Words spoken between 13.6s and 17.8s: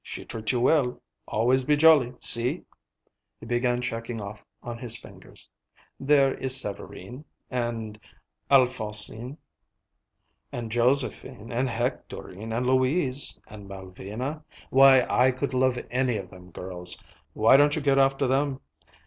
Malvina—why, I could love any of them girls! Why don't